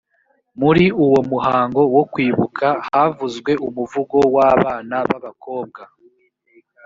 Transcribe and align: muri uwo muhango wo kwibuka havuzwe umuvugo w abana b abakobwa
muri 0.61 0.85
uwo 1.05 1.19
muhango 1.31 1.81
wo 1.95 2.03
kwibuka 2.11 2.67
havuzwe 2.87 3.51
umuvugo 3.67 4.17
w 4.35 4.37
abana 4.51 4.95
b 5.09 5.09
abakobwa 5.17 5.81